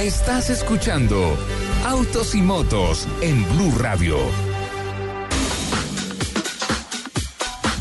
Estás 0.00 0.48
escuchando 0.48 1.36
Autos 1.84 2.34
y 2.34 2.40
Motos 2.40 3.06
en 3.20 3.44
Blue 3.54 3.70
Radio. 3.78 4.16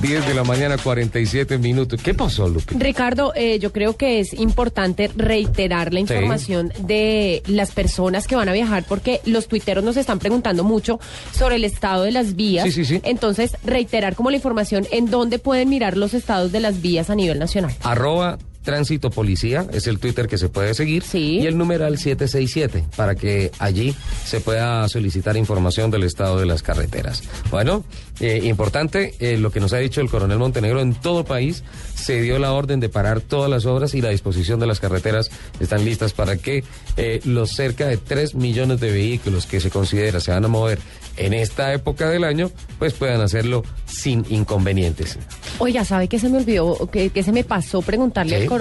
10 0.02 0.28
de 0.28 0.34
la 0.34 0.44
mañana, 0.44 0.76
47 0.78 1.58
minutos. 1.60 2.02
¿Qué 2.04 2.14
pasó, 2.14 2.50
Lupe? 2.50 2.76
Ricardo, 2.78 3.32
eh, 3.36 3.58
yo 3.60 3.72
creo 3.72 3.96
que 3.96 4.20
es 4.20 4.34
importante 4.34 5.10
reiterar 5.16 5.94
la 5.94 6.02
información 6.02 6.74
de 6.80 7.42
las 7.48 7.72
personas 7.72 8.28
que 8.28 8.36
van 8.36 8.50
a 8.50 8.54
viajar 8.54 8.84
porque 8.86 9.22
los 9.24 9.48
tuiteros 9.48 9.86
nos 9.86 9.96
están 9.96 10.20
preguntando 10.20 10.66
mucho 10.66 11.00
sobre 11.32 11.56
el 11.56 11.64
estado 11.64 12.04
de 12.04 12.12
las 12.12 12.36
vías. 12.36 12.66
Sí, 12.66 12.74
sí, 12.74 12.84
sí. 12.84 13.00
Entonces, 13.06 13.56
reiterar 13.64 14.16
como 14.16 14.30
la 14.30 14.36
información 14.36 14.86
en 14.92 15.10
dónde 15.10 15.40
pueden 15.40 15.70
mirar 15.70 15.96
los 15.96 16.14
estados 16.14 16.52
de 16.52 16.60
las 16.60 16.82
vías 16.82 17.10
a 17.10 17.16
nivel 17.16 17.40
nacional. 17.40 17.74
Arroba 17.82 18.38
Tránsito 18.70 19.10
Policía 19.10 19.66
es 19.74 19.88
el 19.88 19.98
Twitter 19.98 20.28
que 20.28 20.38
se 20.38 20.48
puede 20.48 20.76
seguir. 20.76 21.02
Sí. 21.02 21.40
Y 21.40 21.48
el 21.48 21.58
numeral 21.58 21.98
767 21.98 22.86
para 22.96 23.16
que 23.16 23.52
allí 23.58 23.96
se 24.26 24.42
pueda 24.42 24.88
solicitar 24.88 25.36
información 25.38 25.90
del 25.90 26.04
estado 26.04 26.40
de 26.40 26.46
las 26.46 26.62
carreteras. 26.62 27.24
Bueno, 27.50 27.84
eh, 28.20 28.42
importante 28.44 29.16
eh, 29.20 29.38
lo 29.38 29.50
que 29.50 29.60
nos 29.60 29.74
ha 29.74 29.78
dicho 29.78 30.02
el 30.02 30.10
coronel 30.10 30.38
Montenegro. 30.38 30.82
En 30.82 30.94
todo 30.94 31.26
país 31.26 31.64
se 31.96 32.22
dio 32.22 32.38
la 32.38 32.54
orden 32.54 32.80
de 32.80 32.90
parar 32.90 33.22
todas 33.22 33.50
las 33.50 33.66
obras 33.66 33.96
y 33.96 34.02
la 34.02 34.10
disposición 34.10 34.60
de 34.60 34.68
las 34.68 34.80
carreteras 34.80 35.32
están 35.60 35.84
listas 35.84 36.14
para 36.14 36.38
que 36.38 36.64
eh, 36.96 37.22
los 37.24 37.50
cerca 37.50 37.88
de 37.88 37.98
3 37.98 38.36
millones 38.36 38.80
de 38.80 38.92
vehículos 38.92 39.48
que 39.48 39.60
se 39.60 39.72
considera 39.72 40.20
se 40.20 40.32
van 40.32 40.46
a 40.46 40.48
mover 40.48 40.78
en 41.18 41.34
esta 41.34 41.74
época 41.74 42.10
del 42.10 42.24
año, 42.24 42.50
pues 42.78 42.94
puedan 42.94 43.20
hacerlo 43.22 43.64
sin 43.86 44.26
inconvenientes. 44.30 45.18
Oiga, 45.58 45.84
¿sabe 45.84 46.08
qué 46.08 46.18
se 46.18 46.30
me 46.30 46.38
olvidó, 46.38 46.90
que, 46.92 47.10
que 47.10 47.24
se 47.24 47.32
me 47.32 47.44
pasó 47.44 47.82
preguntarle 47.82 48.38
al 48.38 48.46
coronel? 48.46 48.59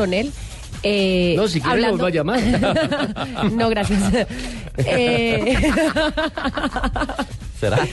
Eh, 0.85 1.35
No, 1.37 1.49
si 1.49 1.61
quiere 1.61 1.91
va 1.91 2.07
a 2.07 2.11
llamar. 2.11 2.41
no, 3.53 3.69
gracias. 3.69 4.01
Eh, 4.79 5.57
¿Será? 7.61 7.85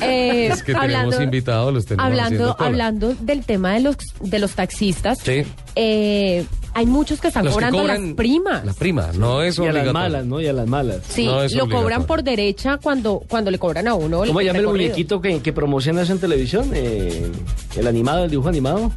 eh, 0.00 0.48
Es 0.52 0.62
que 0.62 0.74
tenemos 0.74 1.20
invitados, 1.20 1.74
los 1.74 1.84
tenemos 1.86 2.06
hablando, 2.06 2.56
hablando 2.58 3.14
del 3.20 3.44
tema 3.44 3.72
de 3.74 3.80
los 3.80 3.96
de 4.20 4.38
los 4.38 4.52
taxistas. 4.52 5.18
Sí. 5.18 5.42
eh, 5.74 6.44
hay 6.76 6.86
muchos 6.86 7.20
que 7.20 7.28
están 7.28 7.44
Los 7.44 7.54
cobrando 7.54 7.78
cobran 7.78 8.06
las 8.06 8.14
primas. 8.14 8.64
La 8.64 8.72
prima, 8.72 9.10
no 9.16 9.42
es 9.42 9.58
Y 9.58 9.62
a 9.62 9.64
las 9.66 9.70
obligatorio. 9.70 9.92
malas, 9.92 10.24
¿no? 10.26 10.40
Y 10.40 10.46
a 10.48 10.52
las 10.52 10.66
malas. 10.66 11.00
Sí, 11.08 11.24
No 11.26 11.42
es 11.42 11.52
lo 11.52 11.62
obligatorio. 11.64 11.76
cobran 11.82 12.04
por 12.06 12.22
derecha 12.24 12.78
cuando, 12.82 13.22
cuando 13.28 13.50
le 13.52 13.58
cobran 13.60 13.86
a 13.88 13.94
uno. 13.94 14.22
¿Cómo 14.24 14.40
llama 14.40 14.58
el 14.58 14.66
muñequito 14.66 15.20
que, 15.20 15.40
que 15.40 15.52
promociona 15.52 16.02
eso 16.02 16.12
en 16.12 16.18
televisión? 16.18 16.70
Eh, 16.74 17.30
el 17.76 17.86
animado, 17.86 18.24
el 18.24 18.30
dibujo 18.30 18.48
animado. 18.48 18.92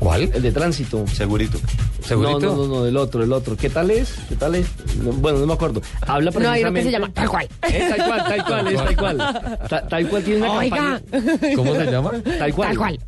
¿Cuál? 0.00 0.30
El 0.34 0.40
de 0.42 0.50
tránsito. 0.50 1.06
Segurito. 1.06 1.58
¿Segurito? 2.02 2.40
No, 2.40 2.56
no, 2.56 2.66
no, 2.66 2.74
no, 2.80 2.86
el 2.86 2.96
otro, 2.96 3.22
el 3.22 3.32
otro. 3.34 3.54
¿Qué 3.54 3.68
tal 3.68 3.90
es? 3.90 4.14
¿Qué 4.30 4.34
tal 4.34 4.54
es? 4.54 4.66
No, 4.96 5.12
bueno, 5.12 5.38
no 5.40 5.46
me 5.46 5.52
acuerdo. 5.52 5.82
Habla 6.00 6.30
No, 6.30 6.50
hay 6.50 6.62
uno 6.62 6.72
que 6.72 6.80
precisamente... 6.80 6.84
se 6.84 6.90
llama 6.90 7.12
tal 7.12 7.28
cual. 7.28 7.48
Es 7.70 7.88
tal 7.96 8.06
cual, 8.08 8.24
tal 8.24 8.44
cual, 8.46 8.66
es 8.68 8.76
tal 8.84 8.96
cual. 8.96 9.18
Ta- 9.68 9.88
tal 9.88 10.08
cual 10.08 10.22
tiene 10.24 10.40
una 10.40 10.52
Oiga, 10.52 10.76
campaña... 11.10 11.54
¿Cómo 11.54 11.74
se 11.74 11.90
llama? 11.90 12.10
Tal 12.38 12.54
cual. 12.54 12.68
tal 12.68 12.78
cual. 12.78 12.98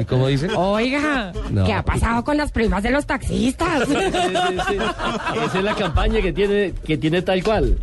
¿Y 0.00 0.04
cómo 0.06 0.26
dice? 0.28 0.48
Oiga, 0.56 1.32
No. 1.50 1.64
¿qué 1.64 1.72
ha 1.74 1.84
pasado 1.84 2.24
con 2.24 2.38
las 2.38 2.50
primas 2.50 2.82
de 2.82 2.90
los 2.90 3.04
taxistas? 3.06 3.86
Sí, 3.86 3.94
sí, 3.94 4.56
sí. 4.68 4.76
Esa 5.44 5.58
es 5.58 5.64
la 5.64 5.74
campaña 5.74 6.22
que 6.22 6.32
tiene, 6.32 6.72
que 6.86 6.96
tiene 6.96 7.20
tal 7.20 7.42
cual. 7.44 7.78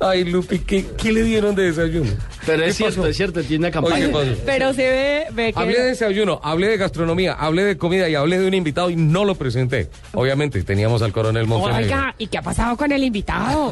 Ay, 0.00 0.24
Lupi, 0.24 0.58
¿qué, 0.60 0.84
qué 0.96 1.12
le 1.12 1.22
dieron 1.22 1.54
de 1.54 1.62
desayuno? 1.70 2.10
Pero 2.48 2.62
¿Qué 2.64 2.68
es 2.70 2.76
cierto, 2.76 2.96
pasó? 2.96 3.08
es 3.08 3.16
cierto, 3.16 3.42
tiene 3.42 3.68
una 3.68 3.80
Oye, 3.80 3.94
¿qué 3.94 4.10
campaña. 4.10 4.30
pasó? 4.30 4.42
Pero 4.44 4.72
se 4.74 4.88
ve, 4.88 5.24
ve 5.32 5.52
que... 5.52 5.60
Hablé 5.60 5.80
de 5.80 5.86
desayuno, 5.86 6.40
hablé 6.42 6.68
de 6.68 6.76
gastronomía, 6.76 7.34
hablé 7.34 7.64
de 7.64 7.76
comida 7.78 8.08
y 8.08 8.14
hablé 8.14 8.38
de 8.38 8.46
un 8.46 8.54
invitado 8.54 8.90
y 8.90 8.96
no 8.96 9.24
lo 9.24 9.34
presenté. 9.34 9.88
Obviamente, 10.14 10.62
teníamos 10.62 11.02
al 11.02 11.12
coronel 11.12 11.46
Montenegro. 11.46 11.84
Oiga, 11.84 12.14
¿y 12.18 12.26
qué 12.26 12.38
ha 12.38 12.42
pasado 12.42 12.76
con 12.76 12.90
el 12.92 13.04
invitado? 13.04 13.70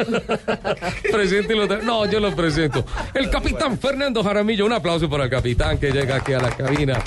Preséntelo. 1.12 1.66
No, 1.82 2.06
yo 2.10 2.20
lo 2.20 2.34
presento. 2.34 2.84
El 3.14 3.30
capitán 3.30 3.78
Fernando 3.78 4.22
Jaramillo. 4.22 4.66
Un 4.66 4.72
aplauso 4.72 5.08
para 5.08 5.24
el 5.24 5.30
capitán 5.30 5.78
que 5.78 5.90
llega 5.90 6.16
aquí 6.16 6.32
a 6.32 6.38
la 6.40 6.50
cabina 6.50 6.98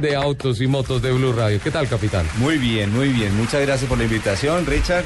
de 0.00 0.16
autos 0.16 0.60
y 0.60 0.66
motos 0.66 1.02
de 1.02 1.12
Blue 1.12 1.32
Radio. 1.32 1.60
¿Qué 1.62 1.70
tal, 1.70 1.88
capitán? 1.88 2.26
Muy 2.38 2.56
bien, 2.58 2.92
muy 2.92 3.08
bien. 3.08 3.36
Muchas 3.36 3.60
gracias 3.66 3.88
por 3.88 3.98
la 3.98 4.04
invitación, 4.04 4.64
Richard. 4.66 5.04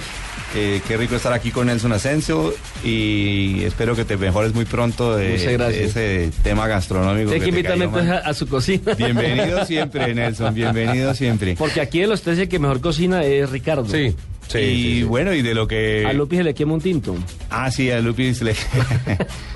Eh, 0.56 0.80
qué 0.86 0.96
rico 0.96 1.16
estar 1.16 1.32
aquí 1.32 1.50
con 1.50 1.66
Nelson 1.66 1.92
Asensio 1.92 2.54
y 2.84 3.64
espero 3.64 3.96
que 3.96 4.04
te 4.04 4.16
mejores 4.16 4.54
muy 4.54 4.64
pronto 4.64 5.16
de, 5.16 5.34
ese 5.34 6.30
tema 6.44 6.68
gastronómico. 6.68 7.30
Tiene 7.30 7.44
que 7.44 7.50
te 7.50 7.58
invitarme 7.58 7.88
mal. 7.88 8.12
a, 8.12 8.18
a 8.18 8.34
su 8.34 8.46
cocina. 8.46 8.94
Bienvenido 8.94 9.64
siempre, 9.66 10.14
Nelson, 10.14 10.54
bienvenido 10.54 11.12
siempre. 11.14 11.56
Porque 11.56 11.80
aquí 11.80 12.00
de 12.00 12.06
los 12.06 12.22
tres 12.22 12.38
el 12.38 12.48
que 12.48 12.60
mejor 12.60 12.80
cocina 12.80 13.24
es 13.24 13.50
Ricardo. 13.50 13.86
Sí, 13.86 14.14
sí. 14.46 14.58
y 14.58 14.60
sí, 14.60 14.94
sí. 14.98 15.02
bueno, 15.02 15.34
y 15.34 15.42
de 15.42 15.54
lo 15.54 15.66
que... 15.66 16.06
A 16.06 16.12
Lupi 16.12 16.36
se 16.36 16.44
le 16.44 16.54
quema 16.54 16.74
un 16.74 16.80
tinto. 16.80 17.16
Ah, 17.50 17.68
sí, 17.72 17.90
a 17.90 18.00
Lupis 18.00 18.40
le... 18.42 18.54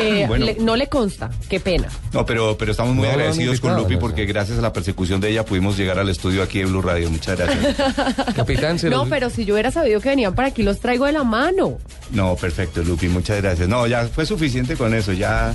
Eh, 0.00 0.24
Bueno. 0.28 0.46
le- 0.46 0.54
no 0.56 0.76
le 0.76 0.88
consta, 0.88 1.30
qué 1.48 1.60
pena. 1.60 1.88
No, 2.12 2.24
pero, 2.26 2.56
pero 2.58 2.70
estamos 2.72 2.94
muy 2.94 3.06
No, 3.06 3.12
agradecidos 3.12 3.60
con 3.60 3.74
Lupi 3.76 3.96
porque 3.96 4.26
gracias 4.26 4.58
a 4.58 4.62
la 4.62 4.72
persecución 4.72 5.20
de 5.20 5.30
ella 5.30 5.44
pudimos 5.44 5.76
llegar 5.76 5.98
al 5.98 6.08
estudio 6.08 6.42
aquí 6.42 6.58
de 6.60 6.66
Blue 6.66 6.82
Radio. 6.82 7.10
Muchas 7.10 7.38
gracias. 7.38 7.76
Capitán, 8.36 8.78
se 8.78 8.90
No, 8.90 8.98
los- 9.00 9.08
pero 9.08 9.30
si 9.30 9.44
yo 9.44 9.54
hubiera 9.54 9.70
sabido 9.70 10.00
que 10.00 10.08
venían 10.10 10.34
para 10.34 10.48
aquí, 10.48 10.62
los 10.62 10.80
traigo 10.80 11.06
de 11.06 11.12
la 11.12 11.24
mano. 11.24 11.78
No, 12.12 12.36
perfecto, 12.36 12.82
Lupi, 12.82 13.08
muchas 13.08 13.40
gracias. 13.42 13.68
No, 13.68 13.86
ya 13.86 14.06
fue 14.08 14.26
suficiente 14.26 14.76
con 14.76 14.94
eso, 14.94 15.12
ya 15.12 15.54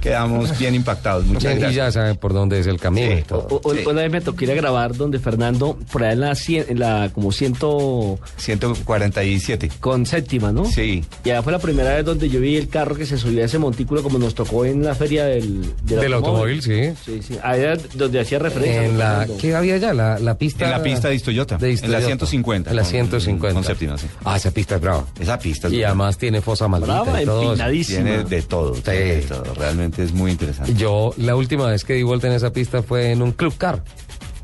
quedamos 0.00 0.58
bien 0.58 0.74
impactados. 0.74 1.24
Muchas 1.26 1.56
Y 1.56 1.58
gracias. 1.58 1.74
ya 1.74 1.92
saben 1.92 2.16
por 2.16 2.32
dónde 2.32 2.58
es 2.60 2.66
el 2.66 2.78
camino 2.78 3.12
Sí. 3.12 3.18
y 3.18 3.22
todo. 3.22 3.46
O- 3.50 3.60
o- 3.62 3.74
Sí. 3.74 3.80
Una 3.86 4.02
vez 4.02 4.10
me 4.10 4.20
tocó 4.20 4.44
ir 4.44 4.50
a 4.50 4.54
grabar 4.54 4.94
donde 4.96 5.18
Fernando, 5.18 5.78
por 5.92 6.04
ahí 6.04 6.12
en 6.14 6.20
la, 6.20 6.30
cien- 6.32 6.64
en 6.68 6.78
la 6.80 7.10
como 7.14 7.30
ciento 7.32 8.18
147. 8.36 9.70
con 9.80 10.06
séptima, 10.06 10.52
¿no? 10.52 10.64
Sí. 10.64 11.04
Y 11.24 11.30
allá 11.30 11.42
fue 11.42 11.52
la 11.52 11.58
primera 11.58 11.94
vez 11.94 12.04
donde 12.04 12.28
yo 12.28 12.40
vi 12.40 12.56
el 12.56 12.68
carro 12.68 12.94
que 12.94 13.06
se 13.06 13.16
subía 13.18 13.42
a 13.42 13.46
ese 13.46 13.58
montículo 13.58 14.02
como 14.02 14.18
nos 14.18 14.34
tocó 14.34 14.64
en 14.64 14.84
la 14.84 14.94
feria 14.94 15.24
del, 15.24 15.72
Del 15.84 16.12
automóvil, 16.12 16.62
sí. 16.62 16.92
Sí, 17.04 17.20
sí. 17.22 17.38
Allá 17.42 17.76
donde 17.94 18.20
hacía 18.20 18.38
referencia. 18.38 18.84
En 18.86 18.98
la, 18.98 19.10
Fernando. 19.20 19.36
¿Qué 19.38 19.54
había 19.54 19.74
allá? 19.74 19.94
La, 19.94 20.18
la 20.18 20.36
pista. 20.38 20.64
En 20.64 20.70
la 20.70 20.82
pista 20.82 21.08
de 21.08 21.14
Istoyota, 21.14 21.56
de 21.58 21.66
en 21.66 21.70
la 21.72 21.74
Istoyota. 21.98 22.06
150, 22.06 22.70
En 22.70 22.76
la 22.76 22.82
con- 22.82 22.90
150. 22.90 23.54
con 23.54 23.64
séptima, 23.64 23.98
sí. 23.98 24.06
Ah, 24.24 24.36
esa 24.36 24.50
pista 24.50 24.76
es 24.76 24.80
brava. 24.80 25.04
Esa 25.20 25.38
pista 25.38 25.68
es 25.68 25.74
Y 25.74 25.82
además 25.84 26.18
tiene 26.18 26.40
fosa 26.40 26.68
maldita. 26.68 27.02
Brava, 27.02 27.22
y 27.22 27.24
todo 27.24 27.54
tiene 27.86 28.24
de 28.24 28.42
todo, 28.42 28.72
tiene 28.72 28.98
de 29.16 29.22
todo. 29.22 29.44
Realmente 29.54 29.75
es 29.80 30.12
muy 30.12 30.30
interesante. 30.32 30.74
Yo, 30.74 31.12
la 31.16 31.36
última 31.36 31.66
vez 31.66 31.84
que 31.84 31.94
di 31.94 32.02
vuelta 32.02 32.26
en 32.26 32.32
esa 32.34 32.52
pista 32.52 32.82
fue 32.82 33.10
en 33.12 33.22
un 33.22 33.32
club 33.32 33.54
car. 33.56 33.82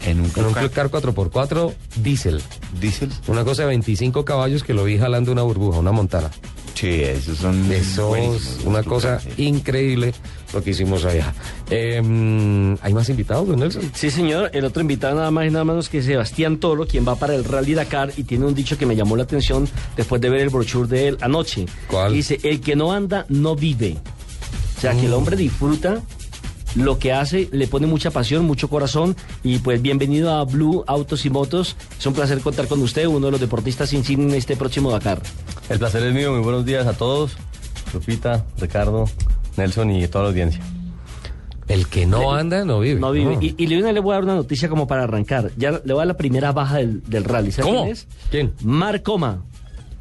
En 0.04 0.19
un 0.20 0.25
En 0.37 0.47
un 0.47 0.53
club 0.53 0.70
club 0.70 0.72
car 0.72 0.91
4x4 0.91 1.72
diésel. 1.97 2.41
diésel. 2.81 3.10
Una 3.28 3.44
cosa 3.44 3.62
de 3.62 3.69
25 3.69 4.25
caballos 4.25 4.65
que 4.65 4.75
lo 4.75 4.84
vi 4.84 4.98
jalando 4.98 5.31
una 5.32 5.43
burbuja, 5.43 5.78
una 5.78 5.93
montana. 5.93 6.31
Sí, 6.75 6.88
esos 7.03 7.38
son 7.38 7.70
Eso 7.70 8.16
es 8.16 8.59
una 8.65 8.82
cosa 8.82 9.19
car, 9.19 9.34
sí. 9.37 9.44
increíble 9.44 10.12
lo 10.53 10.65
que 10.65 10.70
hicimos 10.70 11.04
allá. 11.04 11.32
Eh, 11.70 12.76
¿Hay 12.82 12.93
más 12.94 13.09
invitados, 13.09 13.47
don 13.47 13.60
Nelson? 13.60 13.82
Sí, 13.94 14.10
señor. 14.10 14.50
El 14.53 14.64
otro 14.64 14.82
invitado 14.82 15.14
nada 15.14 15.31
más 15.31 15.47
y 15.47 15.50
nada 15.50 15.64
menos 15.64 15.88
que 15.88 16.03
Sebastián 16.03 16.59
Toro, 16.59 16.87
quien 16.87 17.06
va 17.06 17.14
para 17.14 17.34
el 17.37 17.44
Rally 17.44 17.75
Dakar 17.75 18.12
y 18.16 18.25
tiene 18.25 18.47
un 18.47 18.54
dicho 18.54 18.76
que 18.76 18.87
me 18.87 18.97
llamó 18.97 19.16
la 19.16 19.22
atención 19.22 19.69
después 19.97 20.20
de 20.20 20.31
ver 20.31 20.41
el 20.41 20.49
brochure 20.49 20.88
de 20.88 21.09
él 21.09 21.19
anoche. 21.20 21.66
¿Cuál? 21.87 22.14
Dice, 22.14 22.41
el 22.43 22.60
que 22.60 22.75
no 22.75 22.93
anda, 22.93 23.25
no 23.28 23.54
vive. 23.54 23.99
O 24.82 24.84
sea, 24.84 24.98
que 24.98 25.06
el 25.06 25.12
hombre 25.12 25.37
disfruta 25.37 26.03
lo 26.75 26.98
que 26.98 27.12
hace, 27.12 27.48
le 27.53 27.69
pone 27.69 27.87
mucha 27.87 28.10
pasión, 28.10 28.44
mucho 28.44 28.69
corazón 28.69 29.15
y 29.44 29.60
pues 29.60 29.81
bienvenido 29.81 30.34
a 30.34 30.44
Blue 30.44 30.82
Autos 30.88 31.25
y 31.25 31.31
Motos. 31.31 31.76
Es 31.97 32.04
un 32.04 32.15
placer 32.15 32.41
contar 32.41 32.66
con 32.66 32.82
usted, 32.82 33.06
uno 33.06 33.26
de 33.26 33.31
los 33.31 33.41
deportistas 33.41 33.93
insignes 33.93 34.32
en 34.32 34.38
este 34.38 34.56
próximo 34.56 34.91
Dakar. 34.91 35.22
El 35.69 35.78
placer 35.78 36.03
es 36.03 36.12
mío, 36.12 36.32
muy 36.32 36.41
buenos 36.41 36.65
días 36.65 36.84
a 36.88 36.94
todos. 36.94 37.37
Lupita, 37.94 38.44
Ricardo, 38.59 39.04
Nelson 39.56 39.93
y 39.93 40.09
toda 40.09 40.25
la 40.25 40.31
audiencia. 40.31 40.60
El 41.69 41.87
que 41.87 42.04
no 42.04 42.32
anda 42.32 42.64
no 42.64 42.81
vive. 42.81 42.99
No 42.99 43.12
vive. 43.12 43.38
Y, 43.41 43.54
y 43.56 43.69
le 43.69 43.93
le 43.93 44.00
voy 44.00 44.10
a 44.10 44.14
dar 44.16 44.25
una 44.25 44.34
noticia 44.34 44.69
como 44.69 44.88
para 44.88 45.04
arrancar. 45.04 45.53
Ya 45.56 45.70
le 45.70 45.78
voy 45.93 45.93
a 45.93 45.97
dar 45.99 46.06
la 46.09 46.16
primera 46.16 46.50
baja 46.50 46.78
del, 46.78 47.04
del 47.04 47.22
rally. 47.22 47.53
¿Sabe 47.53 47.69
¿Cómo? 47.69 47.82
quién 47.82 47.93
es? 47.93 48.09
¿Quién? 48.32 48.53
Marcoma. 48.64 49.44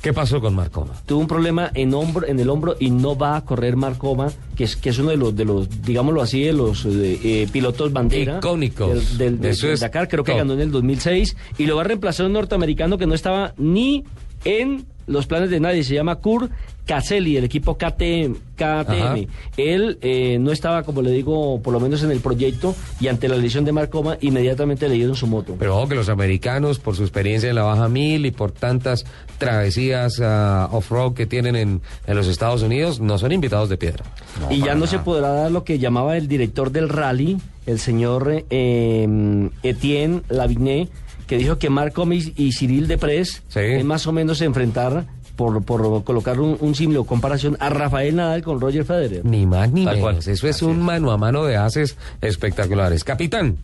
¿Qué 0.01 0.13
pasó 0.13 0.41
con 0.41 0.55
Marcoma? 0.55 0.93
tuvo 1.05 1.19
un 1.19 1.27
problema 1.27 1.69
en 1.75 1.93
hombro, 1.93 2.25
en 2.27 2.39
el 2.39 2.49
hombro 2.49 2.75
y 2.79 2.89
no 2.89 3.15
va 3.15 3.35
a 3.37 3.45
correr 3.45 3.75
Marcoma, 3.75 4.31
que 4.55 4.63
es 4.63 4.75
que 4.75 4.89
es 4.89 4.97
uno 4.99 5.11
de 5.11 5.17
los 5.17 5.35
de 5.35 5.45
los 5.45 5.81
digámoslo 5.83 6.21
así 6.21 6.41
de 6.41 6.53
los 6.53 6.85
eh, 6.85 7.19
eh, 7.23 7.47
pilotos 7.51 7.93
bandera 7.93 8.37
Icónicos. 8.39 9.17
del, 9.17 9.39
del- 9.39 9.57
del- 9.59 9.77
Dakar, 9.79 10.07
creo 10.07 10.23
que 10.23 10.31
top. 10.31 10.39
ganó 10.39 10.53
en 10.53 10.61
el 10.61 10.71
2006 10.71 11.35
y 11.59 11.65
lo 11.67 11.75
va 11.75 11.81
a 11.81 11.85
reemplazar 11.85 12.25
un 12.25 12.33
norteamericano 12.33 12.97
que 12.97 13.05
no 13.05 13.13
estaba 13.13 13.53
ni 13.57 14.03
en 14.43 14.85
los 15.11 15.27
planes 15.27 15.49
de 15.49 15.59
nadie, 15.59 15.83
se 15.83 15.93
llama 15.93 16.15
Kurt 16.15 16.51
Caselli, 16.85 17.37
el 17.37 17.43
equipo 17.43 17.77
KTM. 17.77 18.35
KTM. 18.55 19.27
Él 19.57 19.97
eh, 20.01 20.37
no 20.39 20.51
estaba, 20.51 20.83
como 20.83 21.01
le 21.01 21.11
digo, 21.11 21.61
por 21.61 21.73
lo 21.73 21.79
menos 21.79 22.03
en 22.03 22.11
el 22.11 22.19
proyecto 22.19 22.75
y 22.99 23.07
ante 23.07 23.27
la 23.27 23.37
lesión 23.37 23.65
de 23.65 23.71
Marcoma 23.71 24.17
inmediatamente 24.21 24.87
le 24.89 24.95
dieron 24.95 25.15
su 25.15 25.25
moto. 25.27 25.55
Pero 25.57 25.77
ojo 25.77 25.87
que 25.89 25.95
los 25.95 26.09
americanos, 26.09 26.79
por 26.79 26.95
su 26.95 27.03
experiencia 27.03 27.49
en 27.49 27.55
la 27.55 27.63
Baja 27.63 27.87
Mil 27.87 28.25
y 28.25 28.31
por 28.31 28.51
tantas 28.51 29.05
travesías 29.37 30.19
ah, 30.21 30.69
off-road 30.71 31.13
que 31.13 31.25
tienen 31.25 31.55
en, 31.55 31.81
en 32.07 32.15
los 32.15 32.27
Estados 32.27 32.61
Unidos, 32.61 32.99
no 32.99 33.17
son 33.17 33.31
invitados 33.31 33.69
de 33.69 33.77
piedra. 33.77 34.03
y 34.49 34.61
ya 34.61 34.75
no 34.75 34.85
se 34.85 34.99
podrá 34.99 35.29
dar 35.29 35.51
lo 35.51 35.63
que 35.63 35.79
llamaba 35.79 36.17
el 36.17 36.27
director 36.27 36.71
del 36.71 36.89
rally, 36.89 37.37
el 37.65 37.79
señor 37.79 38.43
eh, 38.49 39.49
Etienne 39.63 40.21
Lavigne, 40.29 40.89
que 41.31 41.37
dijo 41.37 41.57
que 41.57 41.69
Marco 41.69 42.05
y, 42.11 42.33
y 42.35 42.51
Cyril 42.51 42.89
Deprez 42.89 43.41
Sí. 43.47 43.59
es 43.61 43.85
más 43.85 44.05
o 44.05 44.11
menos 44.11 44.41
enfrentar 44.41 45.05
por, 45.37 45.63
por 45.63 46.03
colocar 46.03 46.41
un, 46.41 46.57
un 46.59 46.75
símil 46.75 46.97
o 46.97 47.05
comparación, 47.05 47.55
a 47.61 47.69
Rafael 47.69 48.17
Nadal 48.17 48.41
con 48.43 48.59
Roger 48.59 48.83
Federer. 48.83 49.23
Ni 49.23 49.45
más 49.45 49.71
ni 49.71 49.85
Tal 49.85 49.99
cual. 50.01 50.15
menos. 50.15 50.27
Eso 50.27 50.49
es 50.49 50.61
un 50.61 50.81
mano 50.81 51.09
a 51.09 51.17
mano 51.17 51.45
de 51.45 51.55
haces 51.55 51.95
espectaculares. 52.19 53.05
Capitán, 53.05 53.55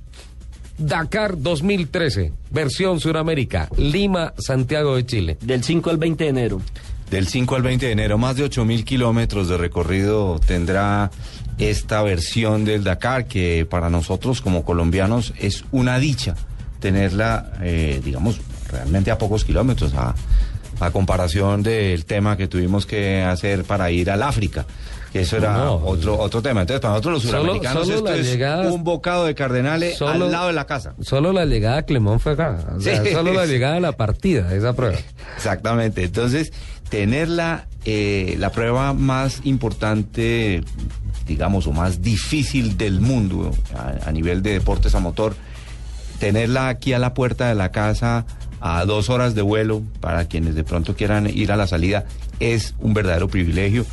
Dakar 0.78 1.42
2013, 1.42 2.32
versión 2.52 3.02
Suramérica, 3.02 3.68
Lima, 3.78 4.34
Santiago 4.38 4.96
de 4.96 5.06
Chile. 5.06 5.38
Del 5.42 5.62
5 5.62 5.90
al 5.90 5.98
20 5.98 6.24
de 6.24 6.30
enero. 6.30 6.62
Del 7.12 7.28
5 7.28 7.54
al 7.56 7.64
20 7.64 7.86
de 7.86 7.92
enero, 7.92 8.18
más 8.18 8.38
de 8.38 8.44
8 8.44 8.64
mil 8.64 8.86
kilómetros 8.86 9.50
de 9.50 9.58
recorrido 9.58 10.40
tendrá 10.40 11.12
esta 11.58 12.02
versión 12.02 12.64
del 12.64 12.86
Dakar, 12.86 13.26
que 13.26 13.66
para 13.70 13.90
nosotros 13.90 14.40
como 14.42 14.64
colombianos 14.64 15.34
es 15.38 15.66
una 15.72 16.00
dicha 16.00 16.36
tenerla, 16.80 17.54
eh, 17.62 18.02
digamos, 18.04 18.40
realmente 18.72 19.12
a 19.12 19.18
pocos 19.18 19.44
kilómetros, 19.46 19.94
a, 19.96 20.14
a 20.80 20.92
comparación 20.92 21.64
del 21.64 22.06
tema 22.06 22.38
que 22.38 22.48
tuvimos 22.48 22.86
que 22.86 23.22
hacer 23.24 23.64
para 23.64 23.90
ir 23.92 24.12
al 24.12 24.24
África. 24.24 24.66
Que 25.14 25.22
eso 25.22 25.38
era 25.38 25.54
No. 25.58 25.76
otro 25.76 26.20
otro 26.20 26.42
tema. 26.42 26.62
Entonces, 26.62 26.82
para 26.82 26.96
nosotros 26.96 27.14
los 27.14 27.24
Solo- 27.24 27.40
suramericanos 27.44 27.84
solo 27.86 27.98
esto 28.00 28.10
la 28.10 28.16
es 28.18 28.26
llegada- 28.30 28.72
un 28.74 28.84
bocado 28.84 29.26
de 29.26 29.36
cardenales 29.36 29.98
Solo- 29.98 30.26
al 30.26 30.32
lado 30.32 30.48
de 30.48 30.54
la 30.54 30.66
casa. 30.66 30.96
Solo 31.02 31.32
la 31.32 31.46
llegada 31.46 31.78
a 31.78 31.84
Clemón 31.84 32.20
fue 32.20 32.34
acá. 32.34 32.58
O 32.76 32.82
sea, 32.82 33.02
Sí. 33.04 33.12
Solo 33.14 33.34
la 33.34 33.46
llegada 33.48 33.78
a 33.78 33.80
la 33.80 33.94
partida 33.94 34.44
de 34.50 34.58
esa 34.58 34.74
prueba. 34.74 34.98
Exactamente. 35.38 36.04
Entonces, 36.04 36.52
tenerla, 36.90 37.68
eh, 37.86 38.36
la 38.38 38.52
prueba 38.52 38.94
más 38.94 39.40
importante, 39.46 40.62
digamos, 41.26 41.68
o 41.68 41.72
más 41.72 42.02
difícil 42.02 42.78
del 42.78 43.00
mundo 43.00 43.52
a, 43.76 44.10
a 44.10 44.12
nivel 44.12 44.44
de 44.44 44.52
deportes 44.54 44.94
a 44.94 45.00
motor, 45.00 45.36
tenerla 46.20 46.70
aquí 46.70 46.94
a 46.94 47.00
la 47.00 47.14
puerta 47.14 47.48
de 47.48 47.56
la 47.56 47.72
casa 47.72 48.26
a 48.60 48.86
dos 48.86 49.10
horas 49.10 49.36
de 49.36 49.42
vuelo 49.42 49.82
para 50.00 50.26
quienes 50.26 50.56
de 50.56 50.64
pronto 50.64 50.96
quieran 50.96 51.28
ir 51.28 51.52
a 51.52 51.58
la 51.58 51.68
salida 51.68 52.06
es 52.40 52.76
un 52.80 52.94
verdadero 52.94 53.28
privilegio. 53.28 53.86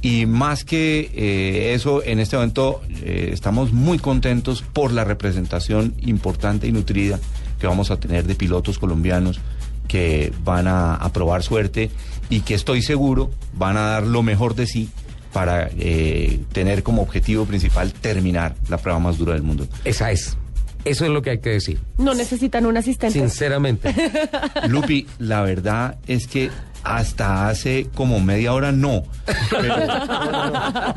Y 0.00 0.26
más 0.26 0.64
que 0.64 1.10
eh, 1.12 1.74
eso, 1.74 2.04
en 2.04 2.20
este 2.20 2.36
momento 2.36 2.80
eh, 3.02 3.30
estamos 3.32 3.72
muy 3.72 3.98
contentos 3.98 4.62
por 4.62 4.92
la 4.92 5.04
representación 5.04 5.94
importante 6.02 6.68
y 6.68 6.72
nutrida 6.72 7.18
que 7.58 7.66
vamos 7.66 7.90
a 7.90 7.98
tener 7.98 8.24
de 8.24 8.36
pilotos 8.36 8.78
colombianos 8.78 9.40
que 9.88 10.32
van 10.44 10.68
a, 10.68 11.10
probar 11.12 11.42
suerte 11.42 11.90
y 12.30 12.40
que 12.40 12.54
estoy 12.54 12.82
seguro 12.82 13.30
van 13.54 13.76
a 13.76 13.82
dar 13.82 14.02
lo 14.04 14.22
mejor 14.22 14.54
de 14.54 14.66
sí 14.66 14.90
para 15.32 15.68
eh, 15.78 16.40
tener 16.52 16.82
como 16.82 17.02
objetivo 17.02 17.44
principal 17.46 17.92
terminar 17.92 18.54
la 18.68 18.76
prueba 18.78 19.00
más 19.00 19.18
dura 19.18 19.32
del 19.32 19.42
mundo. 19.42 19.66
Esa 19.84 20.12
es. 20.12 20.36
Eso 20.84 21.04
es 21.04 21.10
lo 21.10 21.22
que 21.22 21.30
hay 21.30 21.38
que 21.40 21.50
decir. 21.50 21.78
No 21.98 22.14
necesitan 22.14 22.64
un 22.66 22.76
asistente. 22.76 23.18
Sinceramente. 23.18 23.94
Lupi, 24.68 25.06
la 25.18 25.42
verdad 25.42 25.96
es 26.06 26.26
que 26.26 26.50
hasta 26.84 27.48
hace 27.48 27.88
como 27.94 28.20
media 28.20 28.54
hora 28.54 28.72
no. 28.72 29.02
Pero 29.50 29.76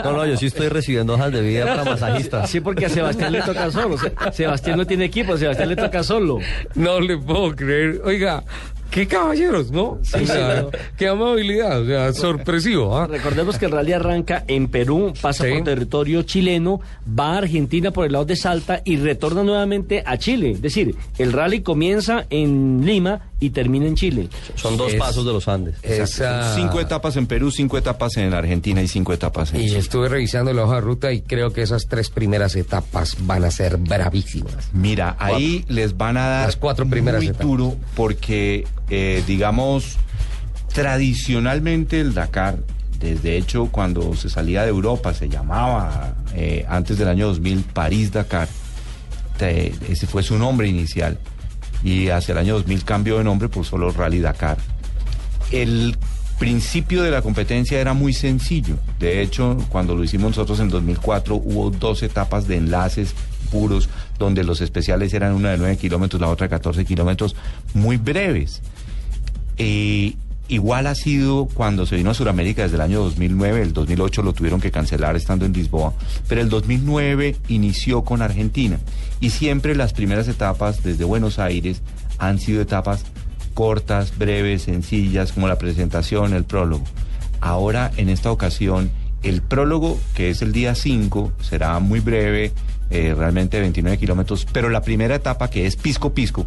No, 0.04 0.13
no, 0.13 0.25
yo 0.25 0.38
sí 0.38 0.45
estoy 0.45 0.69
recibiendo 0.69 1.16
hojas 1.16 1.31
de 1.31 1.42
vida 1.42 1.66
para 1.66 1.83
masajistas. 1.83 2.50
Sí, 2.50 2.62
porque 2.62 2.86
a 2.86 2.89
Sebastián 2.89 3.31
le 3.33 3.42
toca 3.42 3.69
solo. 3.72 3.98
Se- 3.98 4.13
Sebastián 4.31 4.78
no 4.78 4.86
tiene 4.86 5.06
equipo, 5.06 5.33
a 5.33 5.38
Sebastián 5.38 5.69
le 5.69 5.75
toca 5.75 6.04
solo. 6.04 6.38
No 6.75 7.00
le 7.00 7.18
puedo 7.18 7.54
creer. 7.56 8.01
Oiga, 8.06 8.44
qué 8.91 9.07
caballeros, 9.07 9.71
¿no? 9.71 9.97
Sí, 10.03 10.19
O 10.21 10.25
sea, 10.27 10.65
Qué 10.97 11.07
amabilidad, 11.07 11.81
o 11.81 11.85
sea, 11.88 12.13
sorpresivo. 12.13 12.95
¿ah? 12.97 13.07
Recordemos 13.07 13.57
que 13.57 13.65
el 13.65 13.71
rally 13.71 13.93
arranca 13.93 14.43
en 14.47 14.67
Perú, 14.67 15.13
pasa 15.19 15.45
Sí. 15.45 15.51
por 15.53 15.63
territorio 15.63 16.21
chileno, 16.23 16.81
va 17.07 17.33
a 17.33 17.38
Argentina 17.39 17.91
por 17.91 18.05
el 18.05 18.11
lado 18.11 18.25
de 18.25 18.35
Salta 18.35 18.81
y 18.85 18.97
retorna 18.97 19.41
nuevamente 19.43 20.03
a 20.05 20.17
Chile. 20.17 20.51
Es 20.51 20.61
decir, 20.61 20.95
el 21.17 21.33
rally 21.33 21.61
comienza 21.61 22.25
en 22.29 22.85
Lima 22.85 23.31
y 23.41 23.49
termina 23.49 23.88
en 23.88 23.95
Chile. 23.95 24.29
Son 24.55 24.77
dos 24.77 24.93
Es- 24.93 24.99
pasos 24.99 25.25
de 25.25 25.33
los 25.33 25.47
Andes. 25.49 25.75
Esa- 25.83 26.55
cinco 26.55 26.79
etapas 26.79 27.17
en 27.17 27.25
Perú, 27.27 27.51
cinco 27.51 27.77
etapas 27.77 28.15
en 28.17 28.33
Argentina 28.33 28.81
y 28.81 28.88
cinco 28.88 29.11
etapas 29.11 29.51
en 29.53 29.61
Y 29.61 29.65
Chile. 29.65 29.79
estuve 29.79 30.07
revisando 30.07 30.53
la 30.53 30.63
hoja 30.63 30.75
de 30.75 30.81
ruta 30.81 31.11
y 31.11 31.21
creo 31.21 31.51
que 31.51 31.63
esas 31.63 31.88
tres 31.88 32.09
primeras 32.09 32.55
etapas 32.55 33.17
van 33.21 33.43
a 33.43 33.51
ser 33.51 33.75
bravísimas. 33.77 34.69
Mira, 34.71 35.15
ahí 35.19 35.65
les 35.67 35.97
van 35.97 36.15
a 36.17 36.27
dar 36.27 36.45
Las 36.45 36.55
cuatro 36.55 36.88
primeras 36.88 37.19
muy 37.19 37.27
etapas. 37.29 37.47
duro 37.47 37.75
porque, 37.95 38.65
eh, 38.89 39.23
digamos, 39.27 39.97
tradicionalmente 40.71 41.99
el 41.99 42.13
Dakar, 42.13 42.57
desde 42.99 43.38
hecho 43.38 43.65
cuando 43.71 44.15
se 44.15 44.29
salía 44.29 44.61
de 44.61 44.69
Europa, 44.69 45.13
se 45.13 45.27
llamaba 45.29 46.13
eh, 46.35 46.63
antes 46.69 46.97
del 46.99 47.07
año 47.07 47.27
2000 47.27 47.63
París-Dakar, 47.73 48.47
ese 49.39 50.05
fue 50.05 50.21
su 50.21 50.38
nombre 50.38 50.67
inicial, 50.67 51.17
y 51.83 52.10
hacia 52.10 52.33
el 52.33 52.38
año 52.38 52.56
2000 52.56 52.83
cambió 52.83 53.18
de 53.18 53.24
nombre 53.24 53.50
por 53.50 53.66
solo 53.66 53.92
Rally 53.92 54.19
Dakar. 54.19 54.57
El 55.51 55.98
principio 56.39 57.04
de 57.04 57.12
la 57.12 57.22
competencia 57.22 57.80
era 57.80 57.94
muy 57.94 58.13
sencillo. 58.13 58.75
De 59.00 59.22
hecho, 59.22 59.57
cuando 59.69 59.95
lo 59.95 60.04
hicimos 60.04 60.31
nosotros 60.31 60.60
en 60.60 60.69
2004, 60.69 61.36
hubo 61.36 61.69
dos 61.69 62.01
etapas 62.04 62.48
de 62.48 62.57
enlaces 62.57 63.13
puros, 63.51 63.89
donde 64.18 64.44
los 64.44 64.62
especiales 64.62 65.13
eran 65.13 65.33
una 65.33 65.51
de 65.51 65.57
9 65.57 65.78
kilómetros, 65.78 66.19
la 66.22 66.30
otra 66.30 66.45
de 66.45 66.51
14 66.51 66.86
kilómetros, 66.86 67.36
muy 67.74 67.98
breves. 67.98 68.62
Eh, 69.57 70.16
igual 70.47 70.88
ha 70.88 70.95
sido 70.95 71.45
cuando 71.45 71.85
se 71.85 71.95
vino 71.95 72.11
a 72.11 72.13
Sudamérica 72.13 72.63
desde 72.63 72.75
el 72.75 72.81
año 72.81 72.99
2009, 73.01 73.61
el 73.61 73.73
2008 73.73 74.23
lo 74.23 74.33
tuvieron 74.33 74.59
que 74.59 74.71
cancelar 74.71 75.15
estando 75.15 75.45
en 75.45 75.53
Lisboa, 75.53 75.93
pero 76.27 76.41
el 76.41 76.49
2009 76.49 77.38
inició 77.47 78.03
con 78.03 78.21
Argentina 78.21 78.79
y 79.19 79.29
siempre 79.29 79.75
las 79.75 79.93
primeras 79.93 80.27
etapas 80.27 80.83
desde 80.83 81.03
Buenos 81.03 81.39
Aires 81.39 81.81
han 82.17 82.39
sido 82.39 82.61
etapas 82.61 83.05
cortas, 83.53 84.17
breves, 84.17 84.63
sencillas, 84.63 85.31
como 85.31 85.47
la 85.47 85.57
presentación, 85.57 86.33
el 86.33 86.43
prólogo. 86.43 86.83
Ahora, 87.41 87.91
en 87.97 88.09
esta 88.09 88.31
ocasión, 88.31 88.91
el 89.23 89.41
prólogo, 89.41 89.99
que 90.15 90.29
es 90.29 90.41
el 90.41 90.51
día 90.51 90.75
5, 90.75 91.33
será 91.41 91.79
muy 91.79 91.99
breve, 91.99 92.51
eh, 92.89 93.13
realmente 93.17 93.59
29 93.59 93.97
kilómetros, 93.97 94.45
pero 94.51 94.69
la 94.69 94.81
primera 94.81 95.15
etapa, 95.15 95.49
que 95.49 95.65
es 95.65 95.75
Pisco 95.75 96.13
Pisco, 96.13 96.45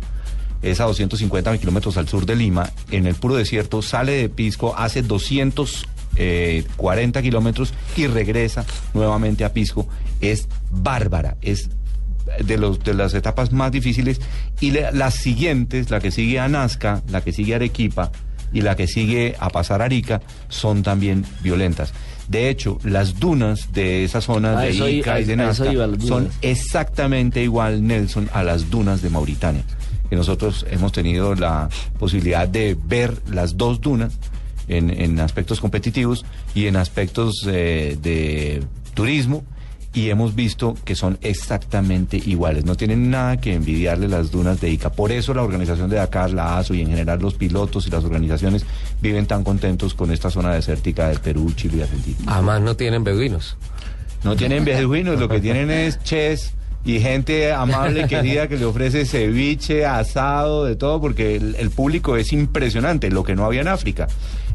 es 0.70 0.80
a 0.80 0.84
250 0.84 1.56
kilómetros 1.58 1.96
al 1.96 2.08
sur 2.08 2.26
de 2.26 2.36
Lima, 2.36 2.70
en 2.90 3.06
el 3.06 3.14
puro 3.14 3.36
desierto, 3.36 3.82
sale 3.82 4.12
de 4.12 4.28
Pisco, 4.28 4.74
hace 4.76 5.02
240 5.02 7.22
kilómetros 7.22 7.74
y 7.96 8.06
regresa 8.06 8.64
nuevamente 8.94 9.44
a 9.44 9.52
Pisco. 9.52 9.86
Es 10.20 10.48
bárbara, 10.70 11.36
es 11.42 11.70
de, 12.44 12.58
los, 12.58 12.82
de 12.82 12.94
las 12.94 13.14
etapas 13.14 13.52
más 13.52 13.72
difíciles. 13.72 14.20
Y 14.60 14.70
le- 14.70 14.92
las 14.92 15.14
siguientes, 15.14 15.90
la 15.90 16.00
que 16.00 16.10
sigue 16.10 16.38
a 16.40 16.48
Nazca, 16.48 17.02
la 17.10 17.22
que 17.22 17.32
sigue 17.32 17.52
a 17.54 17.56
Arequipa 17.56 18.10
y 18.52 18.60
la 18.60 18.76
que 18.76 18.86
sigue 18.86 19.34
a 19.40 19.50
pasar 19.50 19.82
a 19.82 19.86
Arica, 19.86 20.20
son 20.48 20.82
también 20.82 21.24
violentas. 21.42 21.92
De 22.28 22.48
hecho, 22.48 22.78
las 22.84 23.18
dunas 23.20 23.72
de 23.72 24.04
esa 24.04 24.20
zona 24.22 24.54
de 24.68 24.72
Ica 25.00 25.20
y 25.20 25.24
de 25.24 25.36
Nazca 25.36 25.64
son 26.08 26.30
exactamente 26.40 27.42
igual, 27.42 27.86
Nelson, 27.86 28.30
a 28.32 28.42
las 28.42 28.70
dunas 28.70 29.02
de 29.02 29.10
Mauritania. 29.10 29.62
Que 30.08 30.16
nosotros 30.16 30.66
hemos 30.70 30.92
tenido 30.92 31.34
la 31.34 31.68
posibilidad 31.98 32.46
de 32.46 32.76
ver 32.86 33.22
las 33.28 33.56
dos 33.56 33.80
dunas 33.80 34.18
en, 34.68 34.90
en 34.90 35.20
aspectos 35.20 35.60
competitivos 35.60 36.24
y 36.54 36.66
en 36.66 36.76
aspectos 36.76 37.46
eh, 37.46 37.98
de 38.00 38.62
turismo 38.94 39.44
y 39.94 40.10
hemos 40.10 40.34
visto 40.34 40.76
que 40.84 40.96
son 40.96 41.18
exactamente 41.22 42.16
iguales. 42.16 42.64
No 42.64 42.74
tienen 42.74 43.10
nada 43.10 43.36
que 43.36 43.54
envidiarle 43.54 44.08
las 44.08 44.32
dunas 44.32 44.60
de 44.60 44.70
Ica. 44.70 44.90
Por 44.90 45.12
eso 45.12 45.32
la 45.32 45.42
organización 45.42 45.88
de 45.88 45.96
Dakar, 45.96 46.32
la 46.32 46.58
ASO 46.58 46.74
y 46.74 46.82
en 46.82 46.88
general 46.88 47.20
los 47.20 47.34
pilotos 47.34 47.86
y 47.86 47.90
las 47.90 48.04
organizaciones 48.04 48.66
viven 49.00 49.26
tan 49.26 49.44
contentos 49.44 49.94
con 49.94 50.10
esta 50.10 50.30
zona 50.30 50.52
desértica 50.52 51.08
del 51.08 51.20
Perú, 51.20 51.52
Chile 51.54 51.78
y 51.78 51.82
Argentina. 51.82 52.18
Además 52.26 52.60
no 52.62 52.76
tienen 52.76 53.04
beduinos. 53.04 53.56
No 54.24 54.34
tienen 54.36 54.64
beduinos, 54.64 55.20
lo 55.20 55.28
que 55.28 55.40
tienen 55.40 55.70
es 55.70 56.02
ches 56.02 56.54
y 56.84 57.00
gente 57.00 57.52
amable, 57.52 58.06
querida, 58.08 58.48
que 58.48 58.56
le 58.56 58.64
ofrece 58.64 59.06
ceviche, 59.06 59.86
asado, 59.86 60.64
de 60.64 60.76
todo, 60.76 61.00
porque 61.00 61.36
el, 61.36 61.56
el 61.56 61.70
público 61.70 62.16
es 62.16 62.32
impresionante, 62.32 63.10
lo 63.10 63.24
que 63.24 63.34
no 63.34 63.44
había 63.44 63.62
en 63.62 63.68
África. 63.68 64.08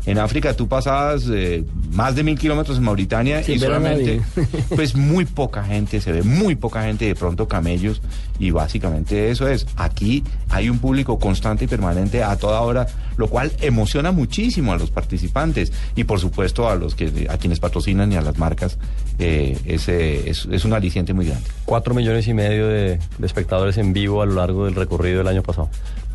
En 0.06 0.18
África 0.18 0.54
tú 0.54 0.68
pasabas 0.68 1.26
eh, 1.32 1.64
más 1.92 2.16
de 2.16 2.24
mil 2.24 2.38
kilómetros 2.38 2.78
en 2.78 2.84
Mauritania 2.84 3.44
Sin 3.44 3.56
y 3.56 3.60
solamente, 3.60 4.22
pues 4.76 4.96
muy 4.96 5.26
poca 5.26 5.64
gente, 5.64 6.02
se 6.02 6.12
ve 6.12 6.24
muy 6.24 6.56
poca 6.56 6.84
gente, 6.84 7.06
de 7.06 7.16
pronto 7.16 7.48
camellos, 7.48 8.02
y 8.40 8.52
básicamente 8.52 9.30
eso 9.30 9.48
es. 9.48 9.68
Aquí 9.76 10.24
hay 10.50 10.70
un 10.70 10.80
público 10.80 11.20
constante 11.20 11.66
y 11.66 11.68
permanente 11.68 12.24
a 12.24 12.38
toda 12.38 12.62
hora, 12.62 12.88
lo 13.18 13.28
cual 13.28 13.52
emociona 13.62 14.12
muchísimo 14.12 14.74
a 14.74 14.78
los 14.78 14.90
participantes 14.90 15.72
y 15.96 16.06
por 16.06 16.20
supuesto 16.20 16.70
a 16.70 16.76
los 16.76 16.96
que 16.96 17.28
a 17.30 17.38
quienes 17.38 17.60
patrocinan 17.60 18.12
y 18.12 18.16
a 18.16 18.22
las 18.22 18.38
marcas. 18.38 18.78
eh, 19.20 19.58
ese 19.66 20.30
es, 20.30 20.48
es 20.50 20.66
un 20.66 20.74
aliciente 20.74 21.14
muy 21.14 21.28
grande. 21.28 21.46
Cuatro 21.66 21.94
millones 21.94 22.28
y 22.28 22.34
medio 22.34 22.68
de, 22.68 23.00
de 23.18 23.26
espectadores 23.26 23.78
en 23.78 23.94
vivo 23.94 24.22
a 24.22 24.26
lo 24.26 24.36
largo 24.36 24.66
del 24.66 24.76
recorrido 24.76 25.20
del 25.20 25.28
año 25.28 25.44
pasado. 25.44 25.70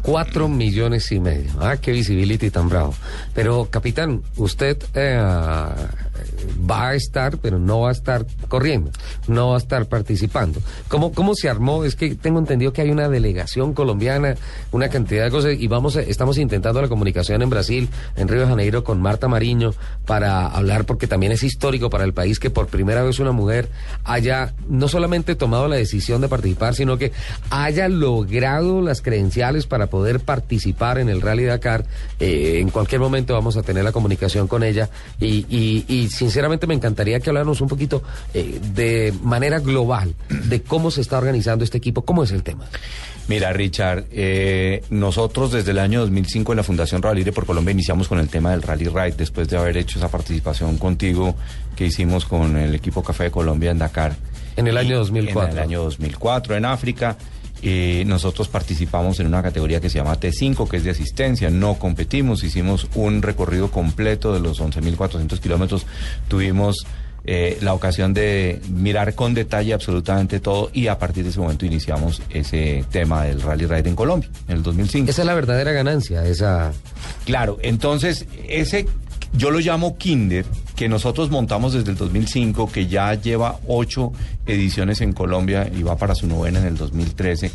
Cuatro 0.04 0.48
millones 0.48 1.10
y 1.12 1.18
medio. 1.18 1.50
Ah, 1.60 1.78
qué 1.78 1.90
visibility 1.90 2.50
tan 2.50 2.68
bravo. 2.68 2.94
Pero, 3.34 3.68
capitán, 3.70 4.20
usted 4.36 4.76
eh, 4.94 5.18
va 6.70 6.88
a 6.90 6.94
estar, 6.94 7.38
pero 7.38 7.58
no 7.58 7.80
va 7.80 7.88
a 7.90 7.92
estar 7.92 8.26
corriendo, 8.48 8.90
no 9.28 9.50
va 9.50 9.54
a 9.56 9.58
estar 9.58 9.86
participando. 9.86 10.60
¿Cómo, 10.88 11.12
cómo 11.12 11.34
se 11.34 11.48
armó? 11.48 11.84
Es 11.84 11.96
que 11.96 12.14
tengo 12.14 12.38
entendido 12.38 12.72
que 12.72 12.82
hay 12.82 12.90
una 12.90 13.08
delegación 13.08 13.74
colombiana, 13.74 14.34
una 14.72 14.88
cantidad 14.88 15.24
de 15.24 15.30
cosas, 15.30 15.54
y 15.58 15.66
vamos, 15.68 15.96
estamos 15.96 16.38
intentando 16.38 16.80
la 16.82 16.88
comunicación 16.88 17.42
en 17.42 17.50
Brasil, 17.50 17.88
en 18.16 18.28
Río 18.28 18.40
de 18.42 18.46
Janeiro, 18.46 18.84
con 18.84 19.00
Marta 19.00 19.28
Mariño, 19.28 19.72
para 20.06 20.46
hablar, 20.46 20.84
porque 20.84 21.06
también 21.06 21.32
es 21.32 21.42
histórico 21.42 21.90
para 21.90 22.04
el 22.04 22.12
país 22.12 22.38
que 22.38 22.50
por 22.50 22.66
primera 22.68 23.02
vez 23.02 23.18
una 23.18 23.32
mujer 23.32 23.68
haya 24.04 24.54
no 24.68 24.88
solamente 24.88 25.34
tomado 25.34 25.68
la 25.68 25.76
decisión 25.76 26.20
de 26.20 26.28
participar, 26.28 26.74
sino 26.74 26.96
que 26.98 27.12
haya 27.50 27.88
logrado 27.88 28.80
las 28.80 29.00
credenciales 29.02 29.66
para 29.66 29.86
poder 29.86 30.20
participar 30.20 30.98
en 30.98 31.08
el 31.08 31.20
Rally 31.20 31.44
Dakar. 31.44 31.84
Eh, 32.20 32.58
en 32.60 32.70
cualquier 32.70 33.00
momento 33.00 33.34
vamos 33.34 33.56
a 33.56 33.62
tener 33.62 33.84
la 33.84 33.92
comunicación 33.92 34.48
con 34.48 34.62
ella 34.62 34.88
y, 35.20 35.46
y- 35.48 35.84
y 35.88 36.08
sinceramente 36.34 36.66
me 36.66 36.74
encantaría 36.74 37.20
que 37.20 37.30
habláramos 37.30 37.60
un 37.60 37.68
poquito 37.68 38.02
eh, 38.34 38.58
de 38.74 39.14
manera 39.22 39.60
global 39.60 40.16
de 40.28 40.62
cómo 40.62 40.90
se 40.90 41.00
está 41.00 41.16
organizando 41.16 41.62
este 41.62 41.78
equipo, 41.78 42.04
cómo 42.04 42.24
es 42.24 42.32
el 42.32 42.42
tema. 42.42 42.66
Mira, 43.28 43.52
Richard, 43.52 44.06
eh, 44.10 44.82
nosotros 44.90 45.52
desde 45.52 45.70
el 45.70 45.78
año 45.78 46.00
2005 46.00 46.52
en 46.52 46.56
la 46.56 46.64
Fundación 46.64 47.02
Rally 47.02 47.18
Libre 47.18 47.32
por 47.32 47.46
Colombia 47.46 47.70
iniciamos 47.70 48.08
con 48.08 48.18
el 48.18 48.28
tema 48.28 48.50
del 48.50 48.62
Rally 48.62 48.86
Ride 48.86 49.14
después 49.16 49.48
de 49.48 49.56
haber 49.56 49.76
hecho 49.76 50.00
esa 50.00 50.08
participación 50.08 50.76
contigo 50.76 51.36
que 51.76 51.86
hicimos 51.86 52.24
con 52.24 52.56
el 52.56 52.74
equipo 52.74 53.04
Café 53.04 53.24
de 53.24 53.30
Colombia 53.30 53.70
en 53.70 53.78
Dakar. 53.78 54.16
En 54.56 54.66
el 54.66 54.76
año 54.76 54.96
Y 54.96 54.98
2004. 54.98 55.52
En 55.52 55.56
el 55.56 55.62
año 55.62 55.82
2004 55.84 56.56
en 56.56 56.64
África. 56.64 57.16
Eh, 57.66 58.04
nosotros 58.06 58.48
participamos 58.48 59.18
en 59.20 59.26
una 59.26 59.42
categoría 59.42 59.80
que 59.80 59.88
se 59.88 59.96
llama 59.96 60.20
T5, 60.20 60.68
que 60.68 60.76
es 60.76 60.84
de 60.84 60.90
asistencia. 60.90 61.48
No 61.48 61.78
competimos, 61.78 62.44
hicimos 62.44 62.88
un 62.94 63.22
recorrido 63.22 63.70
completo 63.70 64.34
de 64.34 64.40
los 64.40 64.60
11.400 64.60 65.40
kilómetros. 65.40 65.86
Tuvimos 66.28 66.86
eh, 67.24 67.56
la 67.62 67.72
ocasión 67.72 68.12
de 68.12 68.60
mirar 68.68 69.14
con 69.14 69.32
detalle 69.32 69.72
absolutamente 69.72 70.40
todo 70.40 70.68
y 70.74 70.88
a 70.88 70.98
partir 70.98 71.24
de 71.24 71.30
ese 71.30 71.40
momento 71.40 71.64
iniciamos 71.64 72.20
ese 72.28 72.84
tema 72.90 73.24
del 73.24 73.40
Rally 73.40 73.64
Ride 73.64 73.88
en 73.88 73.96
Colombia, 73.96 74.28
en 74.46 74.58
el 74.58 74.62
2005. 74.62 75.10
Esa 75.10 75.22
es 75.22 75.26
la 75.26 75.34
verdadera 75.34 75.72
ganancia, 75.72 76.22
esa... 76.26 76.70
Claro, 77.24 77.56
entonces 77.62 78.26
ese 78.46 78.84
yo 79.32 79.50
lo 79.50 79.60
llamo 79.60 79.96
Kinder, 79.96 80.44
que 80.76 80.88
nosotros 80.88 81.30
montamos 81.30 81.72
desde 81.72 81.90
el 81.90 81.96
2005, 81.96 82.70
que 82.70 82.86
ya 82.86 83.14
lleva 83.14 83.58
ocho 83.66 84.12
ediciones 84.46 85.00
en 85.00 85.12
Colombia 85.12 85.70
y 85.74 85.82
va 85.82 85.96
para 85.96 86.14
su 86.14 86.26
novena 86.26 86.60
en 86.60 86.66
el 86.66 86.76
2013, 86.76 87.50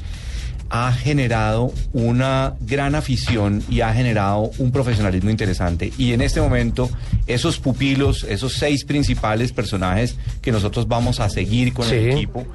ha 0.70 0.92
generado 0.92 1.74
una 1.94 2.54
gran 2.62 2.96
afición 2.96 3.64
y 3.70 3.82
ha 3.82 3.94
generado 3.94 4.52
un 4.60 4.72
profesionalismo 4.72 5.30
interesante. 5.30 5.92
Y 5.98 6.14
en 6.14 6.22
este 6.22 6.42
momento, 6.42 6.90
esos 7.28 7.60
pupilos, 7.60 8.24
esos 8.24 8.54
seis 8.54 8.86
principales 8.86 9.52
personajes 9.52 10.16
que 10.42 10.52
nosotros 10.52 10.88
vamos 10.88 11.20
a 11.20 11.30
seguir 11.30 11.74
con 11.74 11.88
el 11.90 12.12
equipo, 12.12 12.46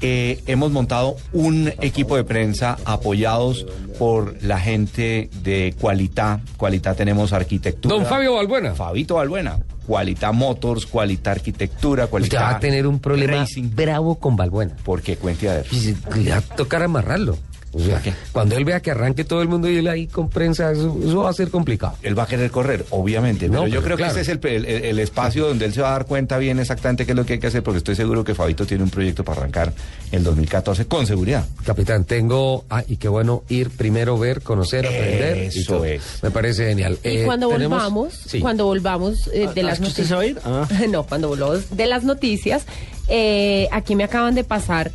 eh, 0.00 0.42
hemos 0.46 0.70
montado 0.72 1.16
un 1.32 1.72
equipo 1.80 2.16
de 2.16 2.24
prensa 2.24 2.76
apoyados 2.84 3.64
por 3.98 4.42
la 4.42 4.60
gente 4.60 5.30
de 5.42 5.74
Cualita. 5.80 6.40
Cualita 6.56 6.94
tenemos 6.94 7.32
arquitectura. 7.32 7.94
Don 7.94 8.04
Fabio 8.04 8.34
Balbuena. 8.34 8.74
Fabito 8.74 9.14
Balbuena. 9.14 9.58
Cualita 9.86 10.32
Motors, 10.32 10.86
Cualita 10.86 11.30
Arquitectura, 11.32 12.04
Usted 12.04 12.10
Cualita 12.10 12.40
va 12.42 12.50
a 12.50 12.60
tener 12.60 12.86
un 12.86 12.98
problema 12.98 13.38
Racing. 13.38 13.70
bravo 13.74 14.16
con 14.16 14.36
Balbuena. 14.36 14.74
Porque 14.84 15.16
cuente 15.16 15.48
a 15.50 15.54
ver. 15.54 15.66
Y 15.72 15.94
Le 16.22 16.30
va 16.30 16.36
a 16.38 16.40
tocar 16.40 16.82
amarrarlo. 16.82 17.36
O 17.74 17.80
sea, 17.80 18.00
cuando 18.32 18.56
él 18.56 18.64
vea 18.64 18.80
que 18.80 18.90
arranque 18.90 19.24
todo 19.24 19.42
el 19.42 19.48
mundo 19.48 19.68
y 19.68 19.76
él 19.78 19.88
ahí 19.88 20.06
con 20.06 20.28
prensa, 20.30 20.70
eso, 20.72 20.96
eso 21.04 21.22
va 21.22 21.30
a 21.30 21.32
ser 21.32 21.50
complicado. 21.50 21.96
Él 22.02 22.16
va 22.18 22.22
a 22.22 22.26
querer 22.26 22.50
correr, 22.50 22.86
obviamente. 22.90 23.48
No, 23.48 23.62
pero 23.62 23.66
yo 23.66 23.70
pero 23.82 23.82
creo 23.82 23.96
claro. 23.96 24.14
que 24.14 24.20
ese 24.20 24.32
es 24.32 24.38
el, 24.44 24.46
el- 24.66 24.84
el 24.84 24.98
espacio 25.00 25.46
donde 25.48 25.64
él 25.64 25.72
se 25.74 25.82
va 25.82 25.88
a 25.88 25.92
dar 25.92 26.06
cuenta 26.06 26.38
bien 26.38 26.58
exactamente 26.60 27.04
qué 27.04 27.12
es 27.12 27.16
lo 27.16 27.26
que 27.26 27.34
hay 27.34 27.38
que 27.40 27.48
hacer, 27.48 27.62
porque 27.62 27.78
estoy 27.78 27.96
seguro 27.96 28.22
que 28.24 28.34
Fabito 28.34 28.64
tiene 28.66 28.84
un 28.84 28.90
proyecto 28.90 29.24
para 29.24 29.40
arrancar 29.40 29.72
en 30.12 30.18
el 30.18 30.24
2014 30.24 30.86
con 30.86 31.06
seguridad. 31.06 31.44
Capitán, 31.64 32.04
tengo, 32.04 32.64
ah, 32.70 32.84
y 32.86 32.96
qué 32.96 33.08
bueno 33.08 33.42
ir 33.48 33.70
primero, 33.70 34.18
ver, 34.18 34.40
conocer, 34.42 34.86
aprender. 34.86 35.52
y 35.52 35.58
Eso 35.58 35.74
todo. 35.74 35.84
es. 35.84 36.02
Me 36.22 36.30
parece 36.30 36.66
genial. 36.68 36.98
Y 37.02 37.08
Eh, 37.08 37.22
cuando 37.24 37.48
tenemos- 37.48 37.78
volvamos, 37.78 38.14
Sí. 38.26 38.40
cuando 38.40 38.66
volvamos 38.66 39.28
eh, 39.32 39.48
de 39.54 39.60
Ah, 39.62 39.64
las 39.64 39.74
¿es 39.74 39.80
que 39.80 40.02
usted 40.02 40.10
noticias. 40.10 40.24
ir? 40.30 40.38
Ah. 40.44 40.68
no, 40.90 41.02
cuando 41.04 41.28
volvamos 41.28 41.76
de 41.76 41.86
las 41.86 42.04
noticias, 42.04 42.64
eh, 43.08 43.68
aquí 43.72 43.96
me 43.96 44.04
acaban 44.04 44.34
de 44.34 44.44
pasar 44.44 44.90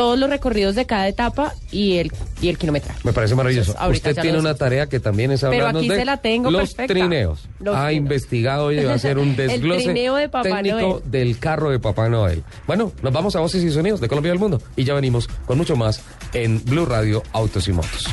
todos 0.00 0.18
los 0.18 0.30
recorridos 0.30 0.74
de 0.76 0.86
cada 0.86 1.06
etapa 1.08 1.52
y 1.70 1.98
el, 1.98 2.10
y 2.40 2.48
el 2.48 2.56
kilometraje. 2.56 2.98
Me 3.04 3.12
parece 3.12 3.34
maravilloso. 3.34 3.72
Entonces, 3.72 3.96
Usted 3.98 4.22
tiene 4.22 4.38
una 4.38 4.54
tarea 4.54 4.86
que 4.86 4.98
también 4.98 5.30
es 5.30 5.40
Pero 5.42 5.52
hablarnos 5.52 5.82
aquí 5.82 5.88
de 5.90 5.96
se 5.96 6.04
la 6.06 6.16
tengo 6.16 6.50
los 6.50 6.72
perfecta. 6.72 6.94
trineos. 6.94 7.46
Los 7.58 7.76
ha 7.76 7.88
trineos. 7.88 7.96
investigado 7.98 8.72
y 8.72 8.82
va 8.82 8.92
a 8.92 8.94
hacer 8.94 9.18
un 9.18 9.36
desglose 9.36 9.92
de 9.92 10.28
técnico 10.28 10.78
Noel. 10.80 11.02
del 11.10 11.38
carro 11.38 11.70
de 11.70 11.78
Papá 11.80 12.08
Noel. 12.08 12.42
Bueno, 12.66 12.92
nos 13.02 13.12
vamos 13.12 13.36
a 13.36 13.40
Voces 13.40 13.62
y 13.62 13.70
Sonidos 13.70 14.00
de 14.00 14.08
Colombia 14.08 14.30
y 14.30 14.32
del 14.32 14.38
Mundo 14.38 14.62
y 14.74 14.84
ya 14.84 14.94
venimos 14.94 15.28
con 15.44 15.58
mucho 15.58 15.76
más 15.76 16.00
en 16.32 16.64
Blue 16.64 16.86
Radio 16.86 17.22
Autos 17.32 17.68
y 17.68 17.72
Motos. 17.72 18.06